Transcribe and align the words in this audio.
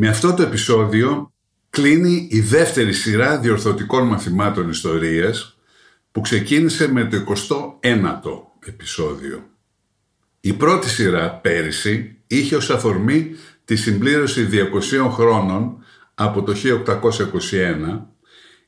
Με 0.00 0.08
αυτό 0.08 0.34
το 0.34 0.42
επεισόδιο 0.42 1.32
κλείνει 1.70 2.28
η 2.30 2.40
δεύτερη 2.40 2.92
σειρά 2.92 3.38
διορθωτικών 3.38 4.06
μαθημάτων 4.06 4.68
ιστορίας 4.68 5.58
που 6.12 6.20
ξεκίνησε 6.20 6.92
με 6.92 7.04
το 7.04 7.16
29ο 7.16 8.68
επεισόδιο. 8.68 9.48
Η 10.40 10.52
πρώτη 10.52 10.88
σειρά 10.88 11.30
πέρυσι 11.30 12.16
είχε 12.26 12.56
ως 12.56 12.70
αφορμή 12.70 13.30
τη 13.64 13.76
συμπλήρωση 13.76 14.48
200 14.52 15.10
χρόνων 15.10 15.84
από 16.14 16.42
το 16.42 16.54
1821 16.64 18.00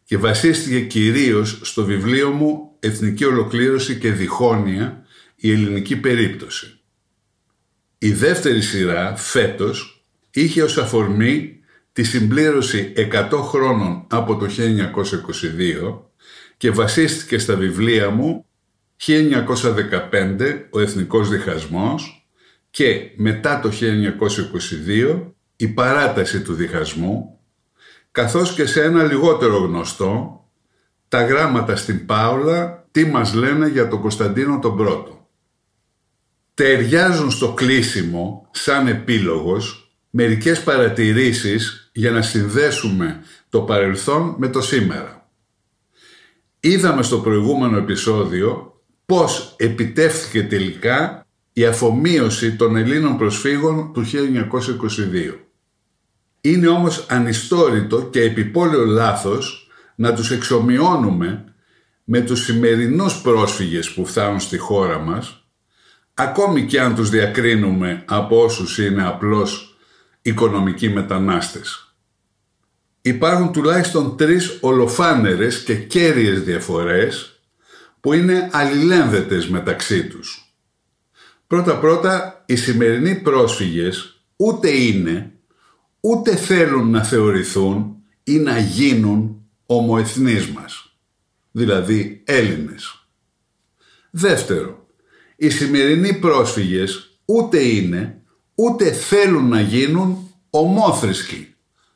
και 0.05 0.19
βασίστηκε 0.19 0.81
κυρίως 0.81 1.61
στο 1.63 1.85
βιβλίο 1.85 2.31
μου 2.31 2.77
«Εθνική 2.81 3.25
Ολοκλήρωση 3.25 3.99
και 3.99 4.13
Διχόνοια, 4.13 5.05
η 5.37 5.53
ελληνική 5.53 5.97
περίπτωση». 5.97 6.81
Η 7.99 8.13
δεύτερη 8.13 8.63
σειρά 8.63 9.17
φέτος 9.17 10.00
είχε 10.31 10.63
ως 10.63 10.79
αφορμή 10.79 11.61
τη 11.93 12.03
συμπλήρωση 12.03 12.93
100 13.13 13.31
χρόνων 13.43 14.07
από 14.09 14.37
το 14.37 14.47
1922 15.93 15.99
και 16.57 16.71
βασίστηκε 16.71 17.39
στα 17.39 17.57
βιβλία 17.57 18.11
μου 18.11 18.45
1915 19.07 20.65
ο 20.71 20.81
Εθνικός 20.81 21.29
Διχασμός 21.29 22.27
και 22.71 23.11
μετά 23.17 23.61
το 23.61 23.71
1922 24.87 25.33
η 25.57 25.69
παράταση 25.69 26.43
του 26.43 26.55
διχασμού 26.55 27.39
καθώς 28.11 28.55
και 28.55 28.67
σε 28.67 28.83
ένα 28.83 29.03
λιγότερο 29.03 29.57
γνωστό 29.57 30.45
τα 31.09 31.25
γράμματα 31.25 31.77
στην 31.77 32.07
Πάολα 32.07 32.89
τι 32.91 33.05
μας 33.05 33.35
λένε 33.35 33.69
για 33.69 33.89
τον 33.89 34.01
Κωνσταντίνο 34.01 34.59
τον 34.59 34.77
Πρώτο. 34.77 35.29
Ταιριάζουν 36.55 37.31
στο 37.31 37.53
κλείσιμο 37.53 38.49
σαν 38.51 38.87
επίλογος 38.87 39.90
μερικές 40.11 40.63
παρατηρήσεις 40.63 41.91
για 41.93 42.11
να 42.11 42.23
συνδέσουμε 42.23 43.21
το 43.49 43.61
παρελθόν 43.61 44.35
με 44.39 44.49
το 44.49 44.61
σήμερα. 44.61 45.29
Είδαμε 46.61 47.03
στο 47.03 47.19
προηγούμενο 47.19 47.77
επεισόδιο 47.77 48.81
πώς 49.07 49.55
επιτεύχθηκε 49.57 50.43
τελικά 50.43 51.27
η 51.53 51.65
αφομοίωση 51.65 52.57
των 52.57 52.77
Ελλήνων 52.77 53.19
προσφύγων 53.19 53.93
του 53.93 54.05
1922. 54.05 55.35
Είναι 56.41 56.69
όμως 56.69 57.07
ανιστόρητο 57.09 58.03
και 58.03 58.23
επιπόλαιο 58.23 58.85
λάθος 58.85 59.71
να 59.95 60.15
τους 60.15 60.31
εξομοιώνουμε 60.31 61.45
με 62.05 62.21
τους 62.21 62.45
σημερινούς 62.45 63.21
πρόσφυγες 63.21 63.91
που 63.91 64.07
φτάνουν 64.07 64.41
στη 64.41 64.59
χώρα 64.59 64.99
μας, 64.99 65.45
ακόμη 66.15 66.67
και 66.67 66.81
αν 66.81 66.95
τους 66.95 67.11
διακρίνουμε 67.11 68.05
από 68.07 68.43
όσους 68.43 68.79
είναι 68.79 69.07
απλώς 69.07 69.70
οικονομικοί 70.23 70.89
μετανάστες. 70.89 71.95
Υπάρχουν 73.03 73.53
τουλάχιστον 73.53 74.17
τρεις 74.17 74.59
ολοφάνερες 74.61 75.63
και 75.63 75.75
κέρυες 75.75 76.43
διαφορές 76.43 77.41
που 78.01 78.13
είναι 78.13 78.49
αλληλένδετες 78.53 79.49
μεταξύ 79.49 80.07
τους. 80.07 80.55
Πρώτα-πρώτα, 81.47 82.43
οι 82.47 82.57
σημερινοί 82.57 83.15
πρόσφυγες 83.15 84.23
ούτε 84.37 84.71
είναι, 84.71 85.33
ούτε 86.01 86.37
θέλουν 86.37 86.91
να 86.91 87.05
θεωρηθούν 87.05 87.97
ή 88.25 88.39
να 88.39 88.59
γίνουν 88.59 89.45
ομοεθνείς 89.67 90.47
μας, 90.47 90.97
δηλαδή 91.51 92.23
Έλληνες. 92.25 93.07
Δεύτερο, 94.11 94.87
οι 95.37 95.51
σημερινοί 95.51 96.15
πρόσφυγες 96.15 97.21
ούτε 97.25 97.59
είναι, 97.59 98.20
ούτε 98.61 98.93
θέλουν 98.93 99.49
να 99.49 99.61
γίνουν 99.61 100.35
ομόθρησκοι, 100.51 101.55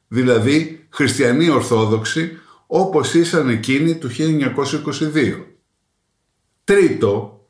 δηλαδή 0.08 0.86
χριστιανοί 0.90 1.48
ορθόδοξοι 1.48 2.38
όπως 2.66 3.14
ήσαν 3.14 3.48
εκείνοι 3.48 3.94
του 3.94 4.10
1922. 4.10 5.44
Τρίτο, 6.64 7.40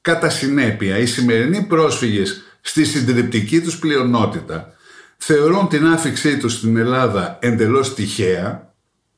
κατά 0.00 0.30
συνέπεια 0.30 0.98
οι 0.98 1.06
σημερινοί 1.06 1.62
πρόσφυγες 1.62 2.42
στη 2.60 2.84
συντριπτική 2.84 3.60
τους 3.60 3.78
πλειονότητα 3.78 4.74
θεωρούν 5.16 5.68
την 5.68 5.86
άφηξή 5.86 6.38
τους 6.38 6.52
στην 6.52 6.76
Ελλάδα 6.76 7.38
εντελώς 7.40 7.94
τυχαία, 7.94 8.74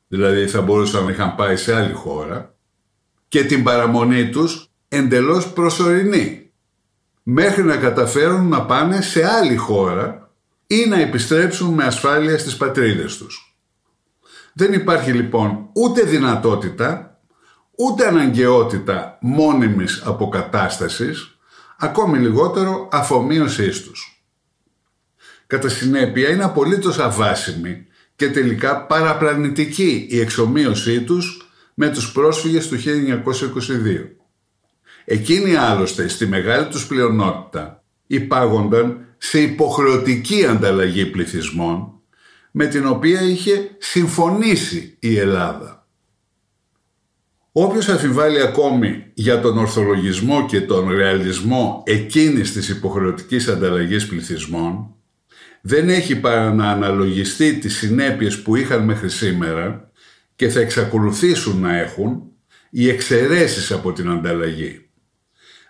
δηλαδή 0.08 0.46
θα 0.46 0.60
μπορούσαν 0.60 1.04
να 1.04 1.10
είχαν 1.10 1.34
πάει 1.34 1.56
σε 1.56 1.74
άλλη 1.74 1.92
χώρα, 1.92 2.54
και 3.28 3.44
την 3.44 3.62
παραμονή 3.62 4.30
τους 4.30 4.70
εντελώς 4.88 5.52
προσωρινή 5.52 6.47
μέχρι 7.30 7.64
να 7.64 7.76
καταφέρουν 7.76 8.48
να 8.48 8.62
πάνε 8.62 9.00
σε 9.00 9.26
άλλη 9.26 9.56
χώρα 9.56 10.30
ή 10.66 10.86
να 10.88 11.00
επιστρέψουν 11.00 11.74
με 11.74 11.84
ασφάλεια 11.84 12.38
στις 12.38 12.56
πατρίδες 12.56 13.16
τους. 13.16 13.56
Δεν 14.52 14.72
υπάρχει 14.72 15.12
λοιπόν 15.12 15.68
ούτε 15.72 16.02
δυνατότητα, 16.02 17.18
ούτε 17.76 18.06
αναγκαιότητα 18.06 19.18
μόνιμης 19.20 20.02
αποκατάστασης, 20.04 21.38
ακόμη 21.78 22.18
λιγότερο 22.18 22.88
αφομοίωσής 22.92 23.82
τους. 23.82 24.22
Κατά 25.46 25.68
συνέπεια 25.68 26.28
είναι 26.28 26.44
απολύτως 26.44 26.98
αβάσιμη 26.98 27.86
και 28.16 28.30
τελικά 28.30 28.86
παραπλανητική 28.86 30.06
η 30.10 30.20
εξομοίωσή 30.20 31.02
τους 31.02 31.50
με 31.74 31.88
τους 31.88 32.12
πρόσφυγες 32.12 32.68
του 32.68 32.76
1922. 32.76 34.17
Εκείνοι 35.10 35.54
άλλωστε 35.54 36.08
στη 36.08 36.26
μεγάλη 36.26 36.66
τους 36.66 36.86
πλειονότητα 36.86 37.84
υπάγονταν 38.06 39.06
σε 39.18 39.40
υποχρεωτική 39.40 40.46
ανταλλαγή 40.46 41.06
πληθυσμών 41.06 41.92
με 42.50 42.66
την 42.66 42.86
οποία 42.86 43.22
είχε 43.22 43.70
συμφωνήσει 43.78 44.96
η 44.98 45.18
Ελλάδα. 45.18 45.86
Όποιος 47.52 47.88
αφιβάλλει 47.88 48.40
ακόμη 48.40 49.04
για 49.14 49.40
τον 49.40 49.58
ορθολογισμό 49.58 50.46
και 50.46 50.60
τον 50.60 50.88
ρεαλισμό 50.90 51.82
εκείνης 51.86 52.52
της 52.52 52.68
υποχρεωτικής 52.68 53.48
ανταλλαγής 53.48 54.06
πληθυσμών 54.06 54.94
δεν 55.60 55.88
έχει 55.88 56.16
παρά 56.16 56.52
να 56.52 56.70
αναλογιστεί 56.70 57.58
τις 57.58 57.76
συνέπειες 57.76 58.42
που 58.42 58.56
είχαν 58.56 58.84
μέχρι 58.84 59.10
σήμερα 59.10 59.90
και 60.36 60.48
θα 60.48 60.60
εξακολουθήσουν 60.60 61.60
να 61.60 61.78
έχουν 61.78 62.22
οι 62.70 62.88
εξαιρέσεις 62.88 63.72
από 63.72 63.92
την 63.92 64.08
ανταλλαγή 64.08 64.87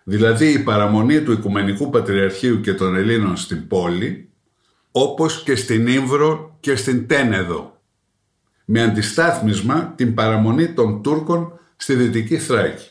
δηλαδή 0.08 0.52
η 0.52 0.58
παραμονή 0.58 1.22
του 1.22 1.32
Οικουμενικού 1.32 1.90
Πατριαρχείου 1.90 2.60
και 2.60 2.74
των 2.74 2.96
Ελλήνων 2.96 3.36
στην 3.36 3.66
πόλη, 3.66 4.28
όπως 4.90 5.42
και 5.42 5.56
στην 5.56 5.86
Ήμβρο 5.86 6.56
και 6.60 6.76
στην 6.76 7.06
Τένεδο, 7.06 7.80
με 8.64 8.82
αντιστάθμισμα 8.82 9.92
την 9.96 10.14
παραμονή 10.14 10.72
των 10.72 11.02
Τούρκων 11.02 11.58
στη 11.76 11.94
Δυτική 11.94 12.38
Θράκη. 12.38 12.90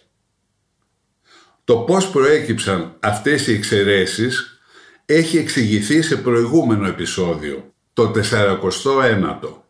Το 1.63 1.77
πώς 1.77 2.09
προέκυψαν 2.09 2.95
αυτές 2.99 3.47
οι 3.47 3.53
εξαιρέσεις 3.53 4.61
έχει 5.05 5.37
εξηγηθεί 5.37 6.01
σε 6.01 6.17
προηγούμενο 6.17 6.87
επεισόδιο, 6.87 7.73
το 7.93 8.11
49ο. 8.31 9.63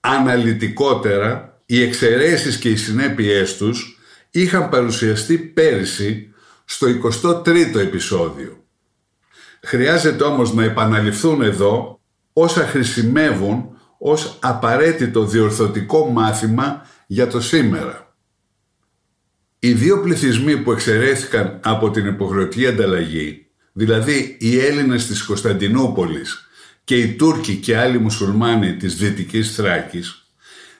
Αναλυτικότερα, 0.00 1.60
οι 1.66 1.82
εξαιρέσεις 1.82 2.56
και 2.56 2.70
οι 2.70 2.76
συνέπειές 2.76 3.56
τους 3.56 3.97
είχαν 4.40 4.68
παρουσιαστεί 4.68 5.38
πέρυσι 5.38 6.32
στο 6.64 6.86
23ο 7.24 7.76
επεισόδιο. 7.76 8.64
Χρειάζεται 9.62 10.24
όμως 10.24 10.54
να 10.54 10.64
επαναληφθούν 10.64 11.42
εδώ 11.42 12.00
όσα 12.32 12.66
χρησιμεύουν 12.66 13.78
ως 13.98 14.38
απαραίτητο 14.40 15.24
διορθωτικό 15.24 16.10
μάθημα 16.10 16.86
για 17.06 17.26
το 17.26 17.40
σήμερα. 17.40 18.16
Οι 19.58 19.72
δύο 19.72 20.00
πληθυσμοί 20.00 20.56
που 20.56 20.72
εξαιρέθηκαν 20.72 21.60
από 21.62 21.90
την 21.90 22.06
υποχρεωτική 22.06 22.66
ανταλλαγή, 22.66 23.46
δηλαδή 23.72 24.36
οι 24.40 24.58
Έλληνες 24.58 25.06
της 25.06 25.22
Κωνσταντινούπολης 25.22 26.48
και 26.84 26.96
οι 26.96 27.12
Τούρκοι 27.12 27.56
και 27.56 27.78
άλλοι 27.78 27.98
μουσουλμάνοι 27.98 28.76
της 28.76 28.96
Δυτικής 28.96 29.54
Θράκης, 29.54 30.27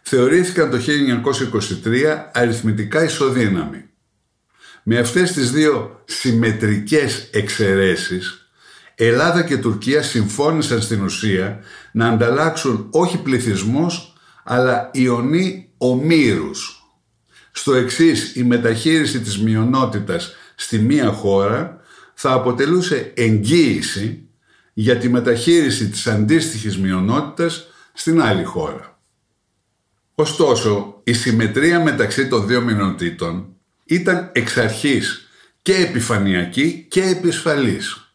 θεωρήθηκαν 0.08 0.70
το 0.70 0.78
1923 1.84 2.30
αριθμητικά 2.32 3.04
ισοδύναμοι. 3.04 3.84
Με 4.82 4.98
αυτές 4.98 5.32
τις 5.32 5.50
δύο 5.50 6.02
συμμετρικές 6.04 7.28
εξαιρέσεις, 7.32 8.50
Ελλάδα 8.94 9.42
και 9.42 9.56
Τουρκία 9.56 10.02
συμφώνησαν 10.02 10.82
στην 10.82 11.02
ουσία 11.02 11.60
να 11.92 12.08
ανταλλάξουν 12.08 12.88
όχι 12.90 13.18
πληθυσμούς, 13.18 14.12
αλλά 14.44 14.90
ιονί 14.92 15.72
ομήρους. 15.78 16.82
Στο 17.52 17.74
εξής, 17.74 18.34
η 18.36 18.44
μεταχείριση 18.44 19.20
της 19.20 19.38
μειονότητας 19.38 20.34
στη 20.54 20.78
μία 20.78 21.12
χώρα 21.12 21.80
θα 22.14 22.32
αποτελούσε 22.32 23.12
εγγύηση 23.16 24.28
για 24.72 24.96
τη 24.96 25.08
μεταχείριση 25.08 25.88
της 25.88 26.06
αντίστοιχης 26.06 26.78
μειονότητας 26.78 27.66
στην 27.92 28.22
άλλη 28.22 28.44
χώρα. 28.44 28.97
Ωστόσο, 30.20 31.00
η 31.04 31.12
συμμετρία 31.12 31.80
μεταξύ 31.80 32.28
των 32.28 32.46
δύο 32.46 32.60
μειονοτήτων 32.60 33.46
ήταν 33.84 34.30
εξ 34.32 34.56
αρχής 34.56 35.28
και 35.62 35.74
επιφανειακή 35.74 36.86
και 36.88 37.02
επισφαλής. 37.02 38.12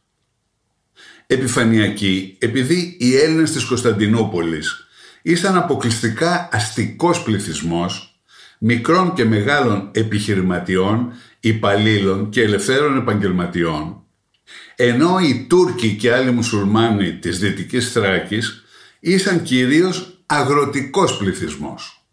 Επιφανειακή 1.27 2.35
επειδή 2.39 2.97
οι 2.99 3.15
Έλληνες 3.17 3.51
της 3.51 3.63
Κωνσταντινούπολης 3.63 4.87
ήσαν 5.21 5.55
αποκλειστικά 5.55 6.49
αστικός 6.51 7.23
πληθυσμός 7.23 8.19
μικρών 8.57 9.13
και 9.13 9.25
μεγάλων 9.25 9.89
επιχειρηματιών, 9.93 11.13
υπαλλήλων 11.39 12.29
και 12.29 12.41
ελευθέρων 12.41 12.97
επαγγελματιών 12.97 14.03
ενώ 14.75 15.19
οι 15.19 15.45
Τούρκοι 15.49 15.95
και 15.95 16.13
άλλοι 16.13 16.31
μουσουλμάνοι 16.31 17.13
της 17.13 17.39
Δυτικής 17.39 17.91
Θράκης 17.91 18.63
ήσαν 18.99 19.43
κυρίως 19.43 20.12
αγροτικός 20.33 21.17
πληθυσμός. 21.17 22.05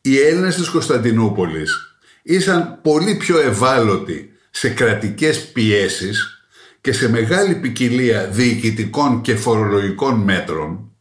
Οι 0.00 0.18
Έλληνες 0.18 0.54
της 0.56 0.68
Κωνσταντινούπολης 0.68 1.96
ήσαν 2.22 2.78
πολύ 2.82 3.14
πιο 3.14 3.38
ευάλωτοι 3.38 4.32
σε 4.50 4.68
κρατικές 4.68 5.48
πιέσεις 5.52 6.46
και 6.80 6.92
σε 6.92 7.08
μεγάλη 7.08 7.54
ποικιλία 7.54 8.26
διοικητικών 8.26 9.20
και 9.20 9.36
φορολογικών 9.36 10.20
μέτρων 10.20 10.92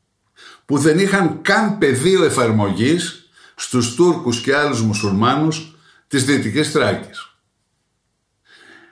που 0.65 0.77
δεν 0.77 1.00
είχαν 1.00 1.41
καν 1.41 1.77
πεδίο 1.77 2.24
εφαρμογής 2.24 3.29
στους 3.56 3.95
Τούρκους 3.95 4.41
και 4.41 4.56
άλλους 4.56 4.81
μουσουλμάνους 4.81 5.75
της 6.07 6.25
Δυτικής 6.25 6.71
Θράκης. 6.71 7.36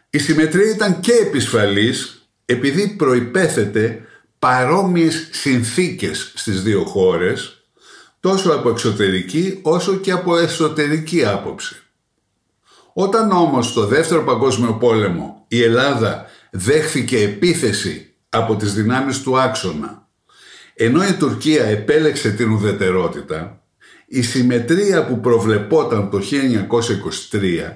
Η 0.09 0.17
συμμετρία 0.17 0.69
ήταν 0.69 0.99
και 0.99 1.11
επισφαλής 1.11 2.27
επειδή 2.45 2.87
προϋπέθεται 2.87 4.05
παρόμοιες 4.41 5.27
συνθήκες 5.31 6.31
στις 6.35 6.63
δύο 6.63 6.83
χώρες 6.83 7.65
τόσο 8.19 8.51
από 8.51 8.69
εξωτερική 8.69 9.59
όσο 9.61 9.95
και 9.95 10.11
από 10.11 10.37
εσωτερική 10.37 11.25
άποψη. 11.25 11.75
Όταν 12.93 13.31
όμως 13.31 13.67
στο 13.67 13.85
δεύτερο 13.85 14.23
παγκόσμιο 14.23 14.73
πόλεμο 14.73 15.45
η 15.47 15.63
Ελλάδα 15.63 16.25
δέχθηκε 16.51 17.17
επίθεση 17.17 18.13
από 18.29 18.55
τις 18.55 18.73
δυνάμεις 18.73 19.21
του 19.21 19.39
άξονα 19.39 20.07
ενώ 20.73 21.03
η 21.03 21.13
Τουρκία 21.13 21.65
επέλεξε 21.65 22.31
την 22.31 22.51
ουδετερότητα 22.51 23.61
η 24.07 24.21
συμμετρία 24.21 25.05
που 25.05 25.19
προβλεπόταν 25.19 26.09
το 26.09 26.21
1923 27.31 27.73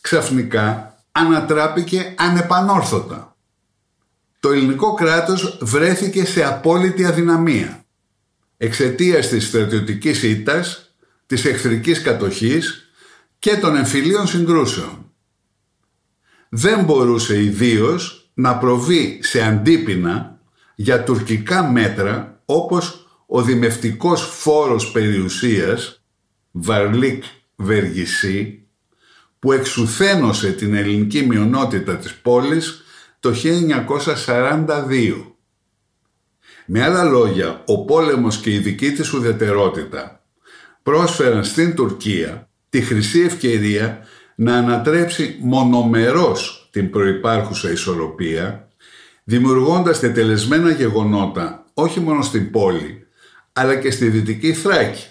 ξαφνικά 0.00 0.94
ανατράπηκε 1.12 2.14
ανεπανόρθωτα. 2.18 3.35
Το 4.40 4.52
ελληνικό 4.52 4.94
κράτος 4.94 5.58
βρέθηκε 5.60 6.24
σε 6.24 6.44
απόλυτη 6.44 7.04
αδυναμία 7.04 7.84
εξαιτίας 8.56 9.28
της 9.28 9.46
στρατιωτικής 9.46 10.22
ήττας, 10.22 10.94
της 11.26 11.44
εχθρικής 11.44 12.02
κατοχής 12.02 12.90
και 13.38 13.56
των 13.56 13.76
εμφυλίων 13.76 14.26
συγκρούσεων. 14.26 15.10
Δεν 16.48 16.84
μπορούσε 16.84 17.42
ιδίως 17.42 18.30
να 18.34 18.56
προβεί 18.56 19.18
σε 19.22 19.42
αντίπεινα 19.42 20.40
για 20.74 21.02
τουρκικά 21.02 21.70
μέτρα 21.70 22.40
όπως 22.44 23.06
ο 23.26 23.42
δημευτικός 23.42 24.22
φόρος 24.22 24.90
περιουσίας 24.90 26.02
Βαρλίκ 26.50 27.24
Βεργισή 27.56 28.66
που 29.38 29.52
εξουθένωσε 29.52 30.52
την 30.52 30.74
ελληνική 30.74 31.22
μειονότητα 31.22 31.96
της 31.96 32.14
πόλης 32.14 32.84
το 33.20 33.34
1942. 34.26 35.34
Με 36.66 36.82
άλλα 36.82 37.04
λόγια, 37.04 37.62
ο 37.66 37.84
πόλεμος 37.84 38.38
και 38.38 38.50
η 38.50 38.58
δική 38.58 38.92
της 38.92 39.12
ουδετερότητα 39.12 40.24
πρόσφεραν 40.82 41.44
στην 41.44 41.74
Τουρκία 41.74 42.48
τη 42.68 42.80
χρυσή 42.80 43.20
ευκαιρία 43.20 44.06
να 44.34 44.56
ανατρέψει 44.56 45.38
μονομερός 45.40 46.68
την 46.72 46.90
προϋπάρχουσα 46.90 47.70
ισορροπία, 47.70 48.68
δημιουργώντας 49.24 50.00
τελεσμένα 50.00 50.70
γεγονότα 50.70 51.64
όχι 51.74 52.00
μόνο 52.00 52.22
στην 52.22 52.50
πόλη, 52.50 53.06
αλλά 53.52 53.76
και 53.76 53.90
στη 53.90 54.08
Δυτική 54.08 54.52
Θράκη, 54.52 55.06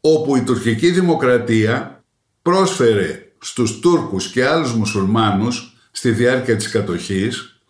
όπου 0.00 0.36
η 0.36 0.42
τουρκική 0.42 0.90
δημοκρατία 0.90 2.04
πρόσφερε 2.42 3.32
στους 3.38 3.80
Τούρκους 3.80 4.30
και 4.30 4.46
άλλους 4.46 4.74
μουσουλμάνους 4.74 5.73
στη 5.96 6.10
διάρκεια 6.10 6.56
της 6.56 6.68
κατοχής 6.68 7.60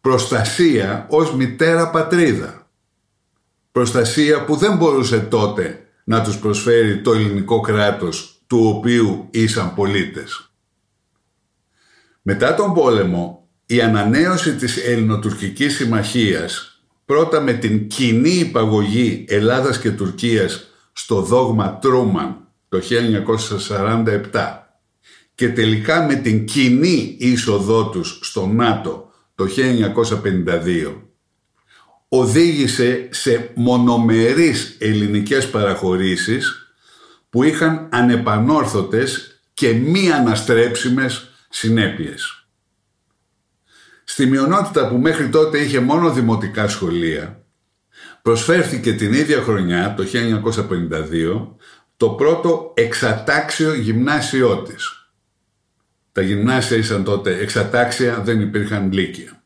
προστασία 0.00 1.06
ως 1.10 1.34
μητέρα 1.34 1.90
πατρίδα. 1.90 2.70
Προστασία 3.72 4.44
που 4.44 4.56
δεν 4.56 4.76
μπορούσε 4.76 5.18
τότε 5.18 5.86
να 6.04 6.22
τους 6.22 6.38
προσφέρει 6.38 7.00
το 7.00 7.12
ελληνικό 7.12 7.60
κράτος 7.60 8.40
του 8.46 8.74
οποίου 8.76 9.28
ήσαν 9.30 9.74
πολίτες. 9.74 10.50
Μετά 12.22 12.54
τον 12.54 12.74
πόλεμο, 12.74 13.48
η 13.66 13.80
ανανέωση 13.80 14.54
της 14.54 14.76
ελληνοτουρκικής 14.76 15.74
συμμαχίας 15.74 16.80
πρώτα 17.04 17.40
με 17.40 17.52
την 17.52 17.88
κοινή 17.88 18.34
υπαγωγή 18.34 19.24
Ελλάδας 19.28 19.78
και 19.78 19.90
Τουρκίας 19.90 20.66
στο 20.92 21.20
δόγμα 21.20 21.78
Τρούμαν 21.78 22.48
το 22.68 22.78
1947 24.32 24.65
και 25.36 25.48
τελικά 25.48 26.06
με 26.06 26.14
την 26.14 26.44
κοινή 26.44 27.16
είσοδό 27.18 27.88
τους 27.88 28.18
στο 28.22 28.46
ΝΑΤΟ 28.46 29.12
το 29.34 29.46
1952 30.24 30.94
οδήγησε 32.08 33.08
σε 33.10 33.50
μονομερείς 33.54 34.76
ελληνικές 34.80 35.50
παραχωρήσεις 35.50 36.72
που 37.30 37.42
είχαν 37.42 37.88
ανεπανόρθωτες 37.92 39.40
και 39.54 39.72
μη 39.72 40.12
αναστρέψιμες 40.12 41.30
συνέπειες. 41.48 42.46
Στη 44.04 44.26
μειονότητα 44.26 44.88
που 44.88 44.96
μέχρι 44.96 45.28
τότε 45.28 45.58
είχε 45.58 45.80
μόνο 45.80 46.12
δημοτικά 46.12 46.68
σχολεία, 46.68 47.44
προσφέρθηκε 48.22 48.92
την 48.92 49.12
ίδια 49.12 49.42
χρονιά, 49.42 49.94
το 49.94 50.04
1952, 50.04 51.56
το 51.96 52.08
πρώτο 52.08 52.72
εξατάξιο 52.76 53.74
γυμνάσιό 53.74 54.62
της. 54.62 55.05
Τα 56.16 56.22
γυμνάσια 56.22 56.76
ήσαν 56.76 57.04
τότε 57.04 57.38
εξατάξια, 57.38 58.20
δεν 58.20 58.40
υπήρχαν 58.40 58.92
λύκεια. 58.92 59.42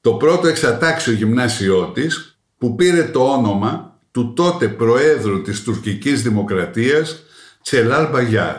Το 0.00 0.14
πρώτο 0.14 0.46
εξατάξιο 0.46 1.12
γυμνάσιό 1.12 1.90
της, 1.94 2.38
που 2.58 2.74
πήρε 2.74 3.04
το 3.04 3.32
όνομα 3.32 3.98
του 4.10 4.32
τότε 4.32 4.68
Προέδρου 4.68 5.42
της 5.42 5.62
τουρκικής 5.62 6.22
δημοκρατίας 6.22 7.22
Τσελάλ 7.62 8.10
Μπαγιάρ. 8.10 8.56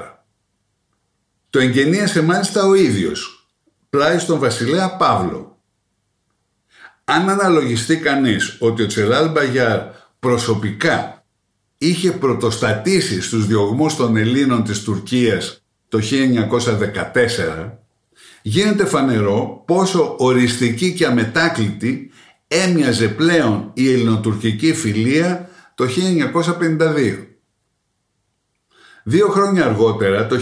Το 1.50 1.60
εγγενίασε 1.60 2.22
μάλιστα 2.22 2.66
ο 2.66 2.74
ίδιος, 2.74 3.50
πλάι 3.90 4.20
στον 4.20 4.40
βασιλέα 4.40 4.96
Παύλο. 4.96 5.62
Αν 7.04 7.30
αναλογιστεί 7.30 7.98
κανείς 7.98 8.58
ότι 8.60 8.84
ο 8.84 8.88
Τσελάλ 8.88 9.32
Μπαγιάρ 9.32 9.80
προσωπικά 10.20 11.26
είχε 11.78 12.12
πρωτοστατήσει 12.12 13.22
στους 13.22 13.48
διωγμούς 13.48 13.96
των 13.96 14.18
Ελλήνων 14.18 14.64
της 14.64 14.84
Τουρκίας 14.84 15.59
το 15.90 16.00
1914 17.64 17.72
γίνεται 18.42 18.86
φανερό 18.86 19.64
πόσο 19.68 20.16
οριστική 20.20 20.94
και 20.94 21.06
αμετάκλητη 21.06 22.12
έμοιαζε 22.48 23.08
πλέον 23.08 23.72
η 23.74 23.92
ελληνοτουρκική 23.92 24.74
φιλία 24.74 25.50
το 25.76 25.86
1952. 26.80 27.26
Δύο 29.04 29.28
χρόνια 29.28 29.66
αργότερα, 29.66 30.28
το 30.28 30.36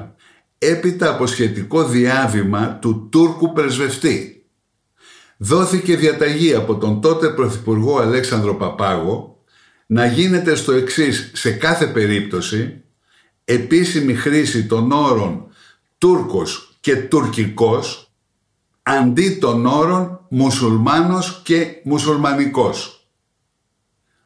1954, 0.00 0.08
έπειτα 0.58 1.10
από 1.10 1.26
σχετικό 1.26 1.84
διάβημα 1.84 2.78
του 2.80 3.08
Τούρκου 3.10 3.52
πρεσβευτή. 3.52 4.46
Δόθηκε 5.36 5.96
διαταγή 5.96 6.54
από 6.54 6.76
τον 6.76 7.00
τότε 7.00 7.28
Πρωθυπουργό 7.28 7.98
Αλέξανδρο 7.98 8.54
Παπάγο 8.54 9.42
να 9.86 10.06
γίνεται 10.06 10.54
στο 10.54 10.72
εξής 10.72 11.30
σε 11.34 11.50
κάθε 11.50 11.86
περίπτωση 11.86 12.83
επίσημη 13.44 14.14
χρήση 14.14 14.66
των 14.66 14.92
όρων 14.92 15.46
Τούρκος 15.98 16.76
και 16.80 16.96
Τουρκικός 16.96 18.12
αντί 18.82 19.30
των 19.30 19.66
όρων 19.66 20.26
Μουσουλμάνος 20.28 21.40
και 21.44 21.66
Μουσουλμανικός. 21.84 23.08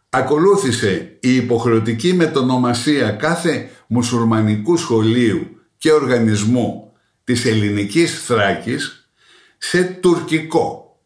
Ακολούθησε 0.09 1.17
η 1.21 1.35
υποχρεωτική 1.35 2.13
μετονομασία 2.13 3.11
κάθε 3.11 3.71
μουσουλμανικού 3.87 4.77
σχολείου 4.77 5.47
και 5.79 5.93
οργανισμού 5.93 6.93
της 7.25 7.45
ελληνικής 7.45 8.25
Θράκης 8.25 9.11
σε 9.59 9.83
τουρκικό, 9.85 10.99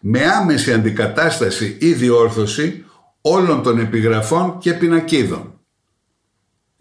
με 0.00 0.24
άμεση 0.26 0.72
αντικατάσταση 0.72 1.76
ή 1.80 1.92
διόρθωση 1.92 2.84
όλων 3.20 3.62
των 3.62 3.78
επιγραφών 3.78 4.58
και 4.58 4.72
πινακίδων. 4.72 5.59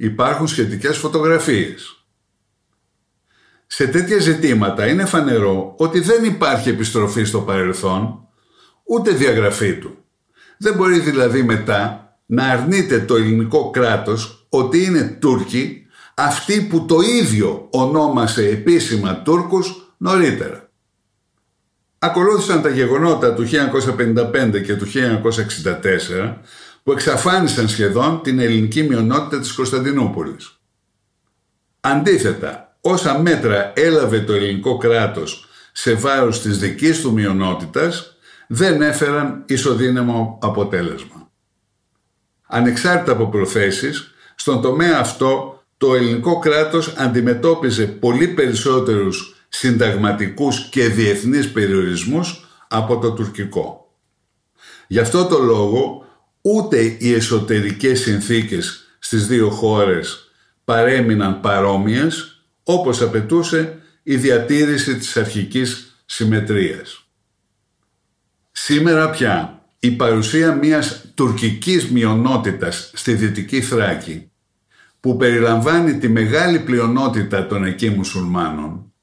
Υπάρχουν 0.01 0.47
σχετικές 0.47 0.97
φωτογραφίες. 0.97 2.03
Σε 3.67 3.87
τέτοια 3.87 4.19
ζητήματα 4.19 4.87
είναι 4.87 5.05
φανερό 5.05 5.73
ότι 5.77 5.99
δεν 5.99 6.23
υπάρχει 6.23 6.69
επιστροφή 6.69 7.23
στο 7.23 7.41
παρελθόν, 7.41 8.27
ούτε 8.83 9.11
διαγραφή 9.11 9.73
του. 9.73 9.97
Δεν 10.57 10.73
μπορεί 10.73 10.99
δηλαδή 10.99 11.43
μετά 11.43 12.13
να 12.25 12.43
αρνείται 12.43 12.99
το 12.99 13.15
ελληνικό 13.15 13.69
κράτος 13.69 14.45
ότι 14.49 14.83
είναι 14.83 15.17
Τούρκοι 15.21 15.85
αυτοί 16.15 16.61
που 16.61 16.85
το 16.85 16.99
ίδιο 16.99 17.67
ονόμασε 17.71 18.47
επίσημα 18.47 19.21
Τούρκους 19.21 19.93
νωρίτερα. 19.97 20.69
Ακολούθησαν 21.99 22.61
τα 22.61 22.69
γεγονότα 22.69 23.33
του 23.33 23.45
1955 23.45 24.61
και 24.65 24.75
του 24.75 24.85
1964 24.85 26.35
που 26.89 26.95
εξαφάνισαν 26.95 27.69
σχεδόν 27.69 28.21
την 28.23 28.39
ελληνική 28.39 28.83
μειονότητα 28.83 29.39
της 29.39 29.53
Κωνσταντινούπολης. 29.53 30.59
Αντίθετα, 31.79 32.77
όσα 32.81 33.19
μέτρα 33.19 33.73
έλαβε 33.75 34.19
το 34.19 34.33
ελληνικό 34.33 34.77
κράτος 34.77 35.47
σε 35.71 35.93
βάρος 35.93 36.41
της 36.41 36.59
δικής 36.59 37.01
του 37.01 37.13
μειονότητας 37.13 38.17
δεν 38.47 38.81
έφεραν 38.81 39.43
ισοδύναμο 39.47 40.39
αποτέλεσμα. 40.41 41.31
Ανεξάρτητα 42.47 43.11
από 43.11 43.27
προθέσεις, 43.27 44.13
στον 44.35 44.61
τομέα 44.61 44.99
αυτό 44.99 45.63
το 45.77 45.95
ελληνικό 45.95 46.39
κράτος 46.39 46.93
αντιμετώπιζε 46.97 47.85
πολύ 47.85 48.27
περισσότερους 48.27 49.45
συνταγματικούς 49.49 50.69
και 50.69 50.87
διεθνείς 50.87 51.51
περιορισμούς 51.51 52.47
από 52.67 52.97
το 52.97 53.11
τουρκικό. 53.11 53.93
Γι' 54.87 54.99
αυτό 54.99 55.25
το 55.25 55.39
λόγο 55.39 56.07
ούτε 56.41 56.95
οι 56.99 57.13
εσωτερικές 57.13 57.99
συνθήκες 57.99 58.83
στις 58.99 59.27
δύο 59.27 59.49
χώρες 59.49 60.31
παρέμειναν 60.63 61.39
παρόμοιες 61.39 62.41
όπως 62.63 63.01
απαιτούσε 63.01 63.77
η 64.03 64.15
διατήρηση 64.15 64.97
της 64.97 65.17
αρχικής 65.17 66.01
συμμετρίας. 66.05 67.07
Σήμερα 68.51 69.09
πια 69.09 69.63
η 69.79 69.91
παρουσία 69.91 70.53
μιας 70.53 71.05
τουρκικής 71.15 71.89
μειονότητας 71.89 72.91
στη 72.93 73.13
Δυτική 73.13 73.61
Θράκη 73.61 74.31
που 74.99 75.17
περιλαμβάνει 75.17 75.97
τη 75.97 76.09
μεγάλη 76.09 76.59
πλειονότητα 76.59 77.47
των 77.47 77.63
εκεί 77.63 77.89
μουσουλμάνων 77.89 78.93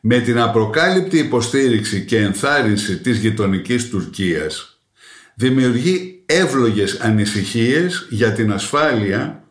με 0.00 0.20
την 0.20 0.38
απροκάλυπτη 0.38 1.18
υποστήριξη 1.18 2.04
και 2.04 2.18
ενθάρρυνση 2.18 2.98
της 2.98 3.18
γειτονικής 3.18 3.88
Τουρκίας 3.88 4.75
δημιουργεί 5.38 6.22
εύλογες 6.26 7.00
ανησυχίες 7.00 8.06
για 8.10 8.32
την 8.32 8.52
ασφάλεια 8.52 9.44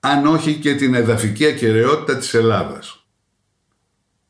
αν 0.00 0.26
όχι 0.26 0.54
και 0.54 0.74
την 0.74 0.94
εδαφική 0.94 1.46
ακαιρεότητα 1.46 2.18
της 2.18 2.34
Ελλάδας. 2.34 3.06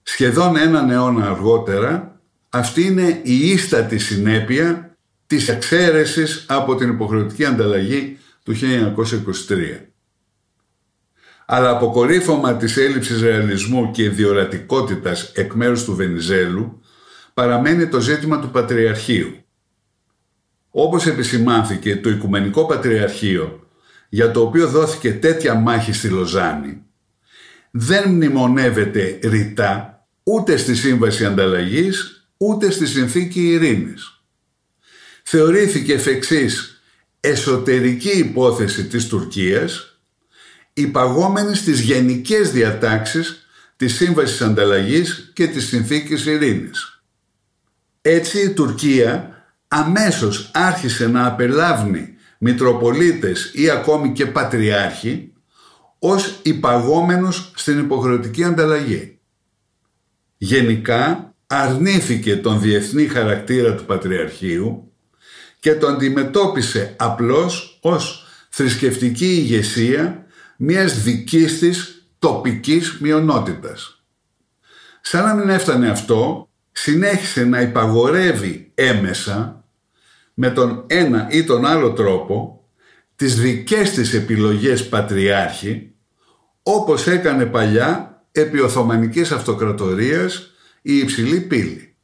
Σχεδόν 0.03 0.57
έναν 0.57 0.91
αιώνα 0.91 1.31
αργότερα 1.31 2.21
αυτή 2.49 2.83
είναι 2.83 3.21
η 3.23 3.51
ίστατη 3.51 3.99
συνέπεια 3.99 4.97
της 5.27 5.49
εξαίρεσης 5.49 6.45
από 6.49 6.75
την 6.75 6.89
υποχρεωτική 6.89 7.45
ανταλλαγή 7.45 8.19
του 8.43 8.55
1923 8.55 9.93
αλλά 11.47 11.71
αποκορύφωμα 11.71 12.57
της 12.57 12.77
έλλειψης 12.77 13.23
ρεαλισμού 13.23 13.91
και 13.91 14.11
διορατικότητας 14.11 15.33
εκ 15.35 15.53
μέρους 15.53 15.85
του 15.85 15.95
Βενιζέλου 15.95 16.83
παραμένει 17.35 17.89
το 17.89 18.01
ζήτημα 18.01 18.41
του 18.41 18.51
Πατριαρχείου. 18.51 19.42
Όπως 20.75 21.07
επισημάνθηκε 21.07 21.97
το 21.97 22.11
Οικουμενικό 22.11 22.67
Πατριαρχείο 22.67 23.69
για 24.09 24.31
το 24.31 24.41
οποίο 24.41 24.69
δόθηκε 24.69 25.13
τέτοια 25.13 25.55
μάχη 25.55 25.93
στη 25.93 26.09
Λοζάνη 26.09 26.83
δεν 27.71 28.09
μνημονεύεται 28.09 29.19
ρητά 29.23 30.07
ούτε 30.23 30.57
στη 30.57 30.75
Σύμβαση 30.75 31.25
Ανταλλαγής 31.25 32.27
ούτε 32.37 32.71
στη 32.71 32.87
Συνθήκη 32.87 33.49
Ειρήνης. 33.49 34.23
Θεωρήθηκε 35.23 35.93
εφ' 35.93 36.07
εξής 36.07 36.83
εσωτερική 37.21 38.19
υπόθεση 38.19 38.87
της 38.87 39.07
Τουρκίας 39.07 39.99
υπαγόμενη 40.73 41.55
στις 41.55 41.81
γενικές 41.81 42.51
διατάξεις 42.53 43.47
της 43.77 43.95
Σύμβασης 43.95 44.41
Ανταλλαγής 44.41 45.31
και 45.35 45.47
της 45.47 45.67
Συνθήκης 45.67 46.27
Ειρήνης. 46.27 47.03
Έτσι 48.03 48.41
η 48.41 48.51
Τουρκία 48.51 49.32
αμέσως 49.75 50.51
άρχισε 50.55 51.07
να 51.07 51.27
απελάβνει 51.27 52.15
Μητροπολίτες 52.39 53.51
ή 53.55 53.71
ακόμη 53.71 54.13
και 54.13 54.27
Πατριάρχη 54.27 55.33
ως 55.99 56.39
υπαγόμενος 56.43 57.53
στην 57.55 57.79
υποχρεωτική 57.79 58.45
ανταλλαγή. 58.45 59.19
Γενικά 60.37 61.35
αρνήθηκε 61.47 62.37
τον 62.37 62.61
διεθνή 62.61 63.07
χαρακτήρα 63.07 63.75
του 63.75 63.85
Πατριαρχείου 63.85 64.93
και 65.61 65.75
το 65.75 65.87
αντιμετώπισε 65.87 66.95
απλώς 66.99 67.79
ως 67.83 68.27
θρησκευτική 68.49 69.27
ηγεσία 69.27 70.27
μιας 70.57 71.03
δικής 71.03 71.59
της 71.59 72.07
τοπικής 72.19 72.99
μειονότητας. 73.01 74.03
Σαν 75.01 75.25
να 75.25 75.35
μην 75.35 75.49
έφτανε 75.49 75.91
αυτό, 75.91 76.49
συνέχισε 76.73 77.45
να 77.45 77.61
υπαγορεύει 77.61 78.71
έμεσα 78.75 79.62
με 80.35 80.51
τον 80.51 80.85
ένα 80.87 81.29
ή 81.31 81.45
τον 81.45 81.67
άλλο 81.67 81.93
τρόπο 81.93 82.65
τις 83.17 83.41
δικές 83.41 83.91
της 83.91 84.15
επιλογές 84.15 84.89
πατριάρχη 84.89 85.93
όπως 86.63 87.07
έκανε 87.07 87.47
παλιά 87.47 88.23
επί 88.33 88.61
Οθωμανικής 88.61 89.33
Αυτοκρατορίας 89.33 90.51
η 90.83 90.97
υψηλή 90.99 91.41
πύλη. 91.41 91.97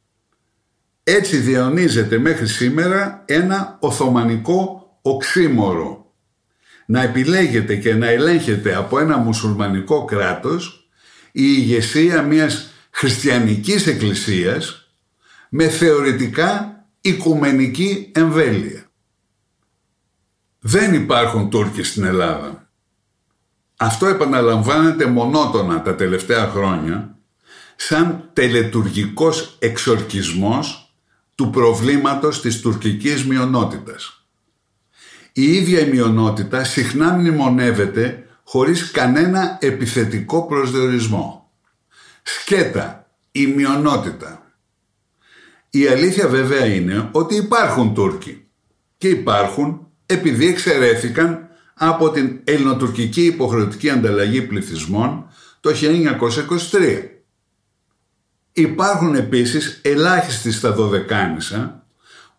Έτσι 1.03 1.37
διαιωνίζεται 1.37 2.17
μέχρι 2.17 2.47
σήμερα 2.47 3.23
ένα 3.25 3.77
Οθωμανικό 3.79 4.79
οξύμορο 5.01 5.99
να 6.85 7.01
επιλέγεται 7.01 7.75
και 7.75 7.93
να 7.93 8.09
ελέγχεται 8.09 8.75
από 8.75 8.99
ένα 8.99 9.17
μουσουλμανικό 9.17 10.05
κράτος 10.05 10.89
η 11.31 11.43
ηγεσία 11.43 12.21
μιας 12.21 12.69
χριστιανικής 12.91 13.87
εκκλησίας 13.87 14.91
με 15.49 15.67
θεωρητικά 15.67 16.78
οικουμενική 17.01 18.11
εμβέλεια. 18.15 18.83
Δεν 20.59 20.93
υπάρχουν 20.93 21.49
Τούρκοι 21.49 21.83
στην 21.83 22.03
Ελλάδα. 22.03 22.69
Αυτό 23.77 24.07
επαναλαμβάνεται 24.07 25.05
μονότονα 25.05 25.81
τα 25.81 25.95
τελευταία 25.95 26.49
χρόνια 26.49 27.17
σαν 27.75 28.29
τελετουργικός 28.33 29.55
εξορκισμός 29.59 30.93
του 31.35 31.49
προβλήματος 31.49 32.41
της 32.41 32.61
τουρκικής 32.61 33.25
μειονότητας 33.25 34.19
η 35.39 35.53
ίδια 35.53 35.79
η 35.79 35.89
μειονότητα 35.89 36.63
συχνά 36.63 37.11
μνημονεύεται 37.11 38.27
χωρίς 38.43 38.91
κανένα 38.91 39.57
επιθετικό 39.61 40.45
προσδιορισμό. 40.45 41.51
Σκέτα, 42.23 43.07
η 43.31 43.47
μειονότητα. 43.47 44.48
Η 45.69 45.87
αλήθεια 45.87 46.27
βέβαια 46.27 46.65
είναι 46.65 47.09
ότι 47.11 47.35
υπάρχουν 47.35 47.93
Τούρκοι 47.93 48.47
και 48.97 49.07
υπάρχουν 49.09 49.87
επειδή 50.05 50.47
εξαιρέθηκαν 50.47 51.47
από 51.73 52.11
την 52.11 52.39
ελληνοτουρκική 52.43 53.25
υποχρεωτική 53.25 53.89
ανταλλαγή 53.89 54.41
πληθυσμών 54.41 55.27
το 55.59 55.71
1923. 56.71 57.03
Υπάρχουν 58.53 59.15
επίσης 59.15 59.79
ελάχιστοι 59.83 60.51
στα 60.51 60.71
Δωδεκάνησα 60.71 61.83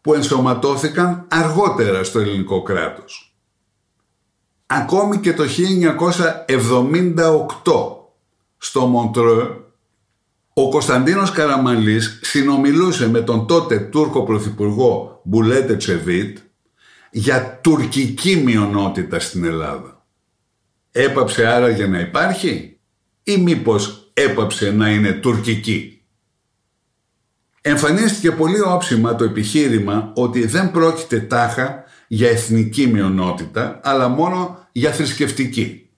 που 0.00 0.14
ενσωματώθηκαν 0.14 1.26
αργότερα 1.28 2.04
στο 2.04 2.18
ελληνικό 2.18 2.62
κράτος. 2.62 3.34
Ακόμη 4.66 5.18
και 5.18 5.32
το 5.32 5.44
1978 5.44 5.46
στο 8.58 8.86
Μοντρό, 8.86 9.69
ο 10.62 10.68
Κωνσταντίνος 10.68 11.30
Καραμαλής 11.30 12.18
συνομιλούσε 12.22 13.08
με 13.08 13.20
τον 13.20 13.46
τότε 13.46 13.78
Τούρκο 13.78 14.22
Πρωθυπουργό 14.22 15.20
Μπουλέτε 15.24 15.76
Τσεβίτ 15.76 16.38
για 17.10 17.58
τουρκική 17.62 18.36
μειονότητα 18.36 19.20
στην 19.20 19.44
Ελλάδα. 19.44 20.06
Έπαψε 20.90 21.46
άραγε 21.46 21.86
να 21.86 22.00
υπάρχει 22.00 22.78
ή 23.22 23.36
μήπως 23.36 24.10
έπαψε 24.14 24.70
να 24.70 24.90
είναι 24.90 25.12
τουρκική; 25.12 26.02
Εμφανίστηκε 27.60 28.30
πολύ 28.30 28.60
όψιμα 28.60 29.14
το 29.14 29.24
επιχείρημα 29.24 30.12
ότι 30.14 30.46
δεν 30.46 30.70
πρόκειται 30.70 31.20
τάχα 31.20 31.84
για 32.08 32.28
εθνική 32.28 32.86
μειονότητα, 32.86 33.80
αλλά 33.82 34.08
μόνο 34.08 34.68
για 34.72 34.92
θρησκευτική. 34.92 35.88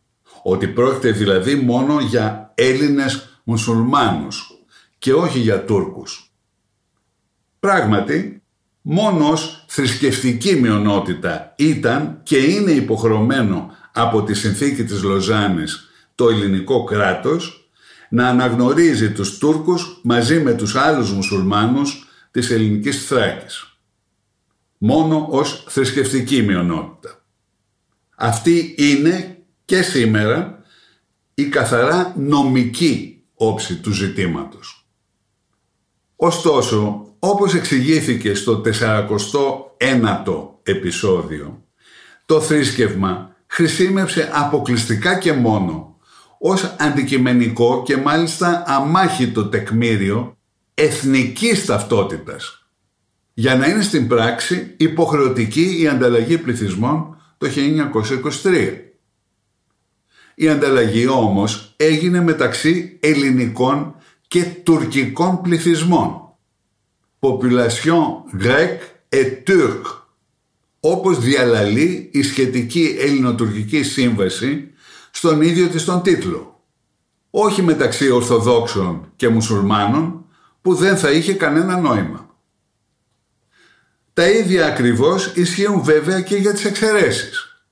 Ότι 0.42 0.66
πρόκειται 0.66 1.10
δηλαδή 1.10 1.54
μόνο 1.54 2.00
για 2.00 2.52
Έλληνες 2.54 3.40
μουσουλμάνους 3.44 4.51
και 5.02 5.12
όχι 5.12 5.38
για 5.38 5.64
Τούρκους. 5.64 6.32
Πράγματι, 7.60 8.42
μόνος 8.80 9.64
θρησκευτική 9.68 10.56
μειονότητα 10.56 11.54
ήταν 11.56 12.20
και 12.22 12.36
είναι 12.36 12.70
υποχρεωμένο 12.70 13.70
από 13.92 14.22
τη 14.22 14.34
συνθήκη 14.34 14.84
της 14.84 15.02
Λοζάνης 15.02 15.88
το 16.14 16.28
ελληνικό 16.28 16.84
κράτος 16.84 17.70
να 18.10 18.28
αναγνωρίζει 18.28 19.12
τους 19.12 19.38
Τούρκους 19.38 20.00
μαζί 20.02 20.40
με 20.40 20.54
τους 20.54 20.76
άλλους 20.76 21.12
μουσουλμάνους 21.12 22.06
της 22.30 22.50
ελληνικής 22.50 23.06
Θράκης. 23.06 23.76
Μόνο 24.78 25.26
ως 25.30 25.64
θρησκευτική 25.68 26.42
μειονότητα. 26.42 27.24
Αυτή 28.16 28.74
είναι 28.78 29.38
και 29.64 29.82
σήμερα 29.82 30.62
η 31.34 31.44
καθαρά 31.44 32.14
νομική 32.16 33.22
όψη 33.34 33.76
του 33.76 33.92
ζητήματος. 33.92 34.81
Ωστόσο, 36.24 37.06
όπως 37.18 37.54
εξηγήθηκε 37.54 38.34
στο 38.34 38.62
49ο 38.64 40.48
επεισόδιο, 40.62 41.64
το 42.26 42.40
θρήσκευμα 42.40 43.36
χρησιμεύσε 43.46 44.30
αποκλειστικά 44.32 45.18
και 45.18 45.32
μόνο 45.32 45.96
ως 46.38 46.74
αντικειμενικό 46.78 47.82
και 47.82 47.96
μάλιστα 47.96 48.62
αμάχητο 48.66 49.46
τεκμήριο 49.46 50.36
εθνικής 50.74 51.64
ταυτότητας 51.64 52.66
για 53.34 53.56
να 53.56 53.66
είναι 53.66 53.82
στην 53.82 54.08
πράξη 54.08 54.74
υποχρεωτική 54.76 55.80
η 55.80 55.88
ανταλλαγή 55.88 56.38
πληθυσμών 56.38 57.16
το 57.38 57.48
1923. 58.42 58.78
Η 60.34 60.48
ανταλλαγή 60.48 61.06
όμως 61.06 61.74
έγινε 61.76 62.20
μεταξύ 62.20 62.98
ελληνικών 63.02 63.94
και 64.32 64.44
τουρκικών 64.44 65.40
πληθυσμών 65.40 66.34
population 67.20 68.00
grec 68.42 68.78
et 69.08 69.42
turc, 69.46 69.82
όπως 70.80 71.18
διαλαλεί 71.18 72.10
η 72.12 72.22
σχετική 72.22 72.96
ελληνοτουρκική 72.98 73.82
σύμβαση 73.82 74.70
στον 75.10 75.42
ίδιο 75.42 75.68
της 75.68 75.84
τον 75.84 76.02
τίτλο. 76.02 76.64
Όχι 77.30 77.62
μεταξύ 77.62 78.10
Ορθοδόξων 78.10 79.12
και 79.16 79.28
Μουσουλμάνων 79.28 80.24
που 80.62 80.74
δεν 80.74 80.96
θα 80.96 81.10
είχε 81.10 81.34
κανένα 81.34 81.80
νόημα. 81.80 82.36
Τα 84.12 84.30
ίδια 84.30 84.66
ακριβώς 84.66 85.26
ισχύουν 85.26 85.82
βέβαια 85.82 86.20
και 86.20 86.36
για 86.36 86.52
τις 86.52 86.64
εξαιρέσεις. 86.64 87.62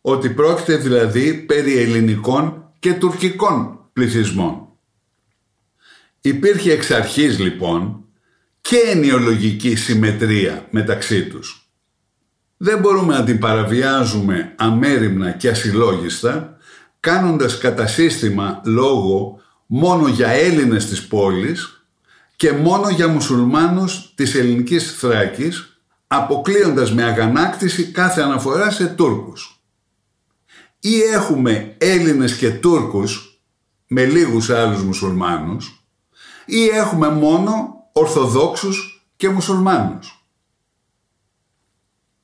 Ότι 0.00 0.30
πρόκειται 0.30 0.76
δηλαδή 0.76 1.34
περί 1.34 1.78
ελληνικών 1.78 2.70
και 2.78 2.94
τουρκικών 2.94 3.78
πληθυσμών. 3.92 4.67
Υπήρχε 6.28 6.72
εξ 6.72 6.90
αρχής 6.90 7.38
λοιπόν 7.38 8.04
και 8.60 8.76
ενιολογική 8.76 9.76
συμμετρία 9.76 10.66
μεταξύ 10.70 11.26
τους. 11.26 11.70
Δεν 12.56 12.78
μπορούμε 12.78 13.14
να 13.14 13.24
την 13.24 13.38
παραβιάζουμε 13.38 14.54
αμέριμνα 14.56 15.30
και 15.30 15.48
ασυλλόγιστα 15.48 16.56
κάνοντας 17.00 17.58
κατά 17.58 17.86
σύστημα 17.86 18.60
λόγο 18.64 19.40
μόνο 19.66 20.08
για 20.08 20.28
Έλληνες 20.28 20.86
της 20.86 21.06
πόλης 21.06 21.86
και 22.36 22.52
μόνο 22.52 22.88
για 22.88 23.08
μουσουλμάνους 23.08 24.12
της 24.14 24.34
ελληνικής 24.34 24.92
Θράκης 24.92 25.80
αποκλείοντας 26.06 26.92
με 26.92 27.02
αγανάκτηση 27.02 27.84
κάθε 27.84 28.20
αναφορά 28.20 28.70
σε 28.70 28.86
Τούρκους. 28.86 29.62
Ή 30.80 31.00
έχουμε 31.00 31.74
Έλληνες 31.78 32.36
και 32.36 32.50
Τούρκους 32.50 33.40
με 33.86 34.04
λίγους 34.04 34.50
άλλους 34.50 34.82
μουσουλμάνους 34.82 35.77
ή 36.48 36.66
έχουμε 36.66 37.08
μόνο 37.08 37.74
Ορθοδόξους 37.92 39.06
και 39.16 39.28
Μουσουλμάνους. 39.28 40.26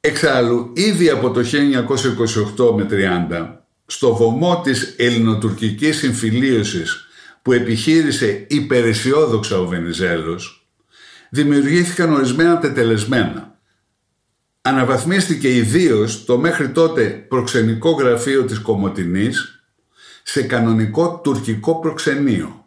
Εξάλλου, 0.00 0.72
ήδη 0.74 1.10
από 1.10 1.30
το 1.30 1.40
1928 2.56 2.74
με 2.74 2.84
30, 2.84 3.66
στο 3.86 4.14
βωμό 4.14 4.60
της 4.60 4.94
ελληνοτουρκικής 4.98 5.96
συμφιλίωσης 5.96 7.06
που 7.42 7.52
επιχείρησε 7.52 8.46
υπεραισιόδοξα 8.48 9.58
ο 9.58 9.66
Βενιζέλος, 9.66 10.68
δημιουργήθηκαν 11.30 12.12
ορισμένα 12.12 12.58
τετελεσμένα. 12.58 13.58
Αναβαθμίστηκε 14.62 15.54
ιδίως 15.54 16.24
το 16.24 16.38
μέχρι 16.38 16.68
τότε 16.70 17.04
προξενικό 17.04 17.90
γραφείο 17.90 18.44
της 18.44 18.58
Κομωτινής 18.58 19.64
σε 20.22 20.42
κανονικό 20.42 21.20
τουρκικό 21.24 21.78
προξενείο. 21.80 22.63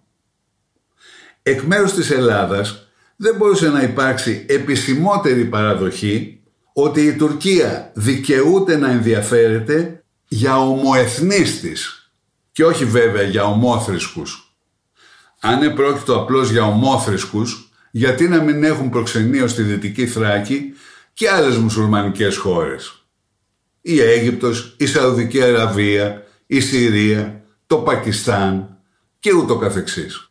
Εκ 1.48 1.62
μέρους 1.62 1.94
της 1.94 2.12
Ελλάδας 2.12 2.88
δεν 3.16 3.36
μπορούσε 3.36 3.70
να 3.70 3.82
υπάρξει 3.82 4.46
επισημότερη 4.50 5.46
παραδοχή 5.46 6.40
ότι 6.74 7.02
η 7.02 7.16
Τουρκία 7.16 7.92
δικαιούται 7.94 8.78
να 8.78 8.92
ενδιαφέρεται 8.92 10.04
για 10.28 10.60
ομοεθνείς 10.60 11.60
της 11.60 12.12
και 12.52 12.66
όχι 12.66 12.86
βέβαια 12.86 13.22
για 13.22 13.44
ομόθρησκους. 13.44 14.56
Αν 15.40 15.64
επρόκειτο 15.64 16.16
απλώς 16.20 16.50
για 16.50 16.64
ομόθρησκους, 16.64 17.72
γιατί 17.92 18.28
να 18.28 18.42
μην 18.42 18.64
έχουν 18.64 18.90
προξενείο 18.90 19.48
στη 19.48 19.62
Δυτική 19.62 20.08
Θράκη 20.08 20.74
και 21.14 21.30
άλλες 21.30 21.58
μουσουλμανικές 21.58 22.38
χώρες; 22.38 23.06
Η 23.82 24.00
Αίγυπτος, 24.02 24.76
η 24.78 24.86
Σαουδική 24.86 25.42
Αραβία, 25.42 26.24
η 26.46 26.60
Συρία, 26.60 27.44
το 27.68 27.78
Πακιστάν 27.78 28.78
και 29.20 29.34
ούτω 29.34 29.58
καθεξής. 29.58 30.27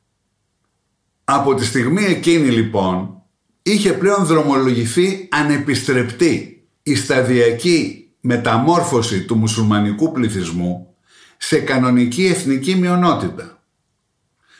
Από 1.28 1.54
τη 1.54 1.64
στιγμή 1.64 2.04
εκείνη 2.04 2.48
λοιπόν 2.48 3.22
είχε 3.62 3.92
πλέον 3.92 4.24
δρομολογηθεί 4.24 5.28
ανεπιστρεπτή 5.30 6.64
η 6.82 6.94
σταδιακή 6.94 8.08
μεταμόρφωση 8.20 9.24
του 9.24 9.36
μουσουλμανικού 9.36 10.12
πληθυσμού 10.12 10.94
σε 11.36 11.58
κανονική 11.58 12.26
εθνική 12.26 12.74
μειονότητα. 12.74 13.62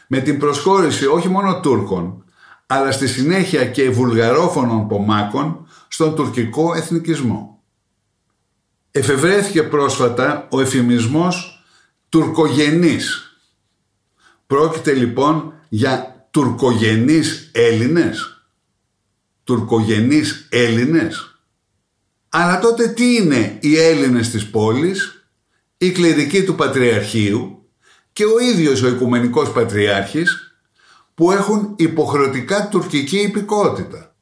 Με 0.07 0.21
την 0.21 0.39
προσχώρηση 0.39 1.07
όχι 1.07 1.29
μόνο 1.29 1.61
Τούρκων, 1.61 2.25
αλλά 2.67 2.93
στη 2.93 3.09
συνέχεια 3.09 3.67
και 3.67 3.91
βουλγαρόφωνων 3.91 4.89
πομάκων 4.89 5.67
στον 5.89 6.15
τουρκικό 6.15 6.75
εθνικισμό. 6.75 7.63
Εφευρέθηκε 8.91 9.63
πρόσφατα 9.63 10.47
ο 10.51 10.61
εφημισμός 10.61 11.65
τουρκογενής. 12.09 13.37
Πρόκειται 14.47 14.93
λοιπόν 14.93 15.53
για 15.69 16.16
τουρκογενείς 16.37 17.51
Έλληνες. 17.53 18.47
Τουρκογενείς 19.45 20.49
Έλληνες. 20.51 21.41
Αλλά 22.29 22.59
τότε 22.59 22.89
τι 22.89 23.15
είναι 23.15 23.59
οι 23.61 23.79
Έλληνες 23.79 24.31
της 24.31 24.51
πόλης, 24.51 25.29
η 25.79 25.91
κληρική 25.91 26.45
του 26.45 26.55
Πατριαρχείου 26.55 27.69
και 28.13 28.25
ο 28.25 28.39
ίδιος 28.39 28.83
ο 28.83 28.89
Οικουμενικός 28.89 29.53
Πατριάρχης 29.53 30.59
που 31.15 31.33
έχουν 31.33 31.75
υποχρεωτικά 31.77 32.69
τουρκική 32.69 33.19
υπηκότητα. 33.19 34.15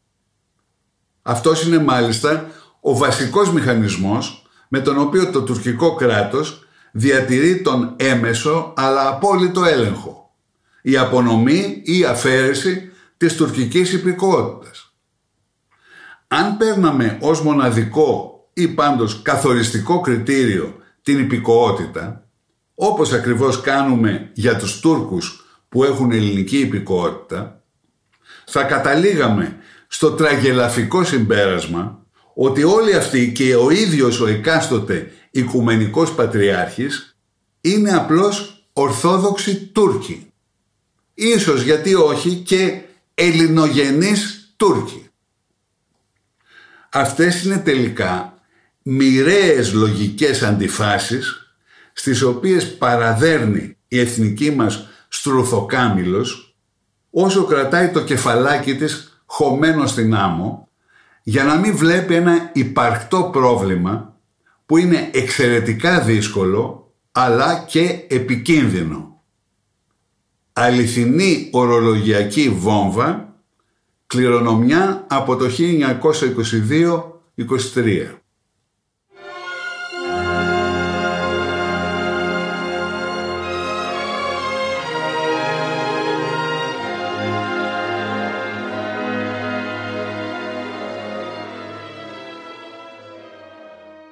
Αυτός 1.23 1.67
είναι 1.67 1.79
μάλιστα 1.79 2.51
ο 2.81 2.97
βασικός 2.97 3.53
μηχανισμός 3.53 4.47
με 4.69 4.81
τον 4.81 4.99
οποίο 4.99 5.31
το 5.31 5.43
τουρκικό 5.43 5.95
κράτος 5.95 6.67
διατηρεί 6.93 7.63
τον 7.63 7.95
έμεσο 7.97 8.73
αλλά 8.77 9.09
απόλυτο 9.09 9.65
έλεγχο 9.65 10.24
η 10.87 10.97
απονομή 10.97 11.83
ή 11.85 11.99
η 11.99 12.05
αφαίρεση 12.05 12.93
της 13.17 13.35
τουρκικής 13.35 13.93
υπηκότητας. 13.93 14.95
Αν 16.29 16.57
παίρναμε 16.57 17.19
ως 17.21 17.43
μοναδικό 17.43 18.47
ή 18.53 18.69
πάντως 18.69 19.23
καθοριστικό 19.23 20.01
κριτήριο 20.01 20.77
την 21.03 21.19
υπηκότητα, 21.19 22.27
όπως 22.75 23.13
ακριβώς 23.13 23.61
κάνουμε 23.61 24.31
για 24.33 24.57
τους 24.57 24.81
Τούρκους 24.81 25.45
που 25.69 25.85
έχουν 25.85 26.11
ελληνική 26.11 26.59
υπηκότητα, 26.59 27.63
θα 28.45 28.63
καταλήγαμε 28.63 29.57
στο 29.87 30.11
τραγελαφικό 30.11 31.05
συμπέρασμα 31.05 32.05
ότι 32.35 32.65
όλοι 32.65 32.95
αυτοί 32.95 33.33
και 33.33 33.55
ο 33.55 33.71
ίδιος 33.71 34.21
ο 34.21 34.27
εκάστοτε 34.27 35.13
Οικουμενικός 35.31 36.15
Πατριάρχης 36.15 37.17
είναι 37.61 37.91
απλώς 37.91 38.67
Ορθόδοξοι 38.73 39.67
Τούρκοι. 39.67 40.34
Ίσως 41.15 41.63
γιατί 41.63 41.95
όχι 41.95 42.35
και 42.35 42.81
ελληνογενείς 43.15 44.53
Τούρκοι. 44.57 45.09
Αυτές 46.91 47.43
είναι 47.43 47.59
τελικά 47.59 48.43
μοιραίες 48.83 49.73
λογικές 49.73 50.43
αντιφάσεις 50.43 51.57
στις 51.93 52.23
οποίες 52.23 52.77
παραδέρνει 52.77 53.77
η 53.89 54.01
εθνική 54.01 54.51
μας 54.51 54.89
στρουθοκάμιλος 55.09 56.57
όσο 57.11 57.45
κρατάει 57.45 57.89
το 57.91 58.05
κεφαλάκι 58.05 58.77
της 58.77 59.23
χωμένο 59.27 59.87
στην 59.87 60.15
άμμο 60.15 60.69
για 61.23 61.45
να 61.45 61.57
μην 61.57 61.77
βλέπει 61.77 62.15
ένα 62.15 62.51
υπαρκτό 62.53 63.31
πρόβλημα 63.33 64.17
που 64.67 64.77
είναι 64.77 65.11
εξαιρετικά 65.13 66.01
δύσκολο 66.01 66.93
αλλά 67.13 67.65
και 67.69 68.07
επικίνδυνο. 68.09 69.14
Αληθινή 70.57 71.49
ορολογιακή 71.53 72.49
βόμβα 72.49 73.35
κληρονομιά 74.07 75.07
από 75.09 75.37
το 75.37 75.47
1922-23. 77.35 78.19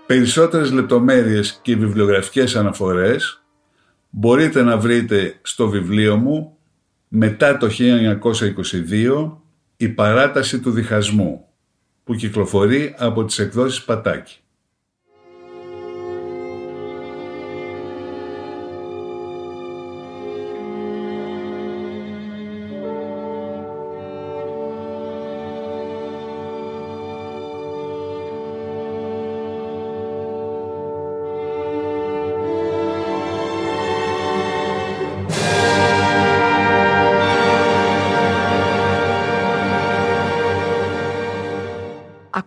Περισσότερες 0.07 0.71
λεπτομέρειες 0.71 1.59
και 1.63 1.77
βιβλιογραφικές 1.77 2.57
αναφορές 2.57 3.42
μπορείτε 4.15 4.63
να 4.63 4.77
βρείτε 4.79 5.39
στο 5.43 5.69
βιβλίο 5.69 6.17
μου 6.17 6.57
μετά 7.09 7.57
το 7.57 7.69
1922 7.71 9.37
«Η 9.77 9.89
παράταση 9.89 10.61
του 10.61 10.71
διχασμού» 10.71 11.45
που 12.05 12.15
κυκλοφορεί 12.15 12.95
από 12.99 13.25
τις 13.25 13.39
εκδόσεις 13.39 13.85
Πατάκη. 13.85 14.42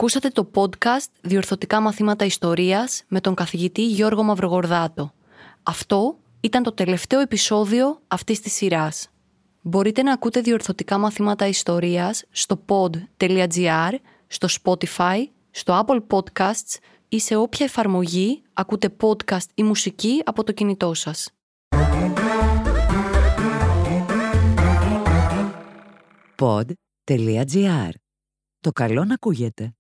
Ακούσατε 0.06 0.30
το 0.30 0.52
podcast 0.54 1.10
«Διορθωτικά 1.22 1.80
μαθήματα 1.80 2.26
ιστορίας» 2.26 3.04
με 3.08 3.22
τον 3.22 3.36
καθηγητή 3.36 3.86
Γιώργο 3.86 4.24
Μαυρογορδάτο. 4.24 5.14
Αυτό 5.64 6.18
ήταν 6.40 6.64
το 6.64 6.72
τελευταίο 6.72 7.20
επεισόδιο 7.20 8.02
αυτής 8.08 8.40
της 8.40 8.54
σειράς. 8.54 9.10
Μπορείτε 9.62 10.02
να 10.02 10.14
ακούτε 10.14 10.42
διορθωτικά 10.42 10.98
μαθήματα 10.98 11.48
ιστορίας 11.48 12.26
στο 12.30 12.66
pod.gr, 12.68 13.94
στο 14.28 14.48
Spotify, 14.62 15.24
στο 15.52 15.86
Apple 15.86 16.00
Podcasts 16.08 16.78
ή 17.10 17.20
σε 17.20 17.36
όποια 17.36 17.66
εφαρμογή 17.66 18.44
ακούτε 18.54 18.96
podcast 19.02 19.48
ή 19.56 19.64
μουσική 19.64 20.22
από 20.26 20.44
το 20.44 20.52
κινητό 20.52 20.94
σας. 20.94 21.30
Pod.gr. 26.36 27.90
Το 28.60 28.72
καλό 28.72 29.06
να 29.06 29.14
ακούγεται. 29.14 29.74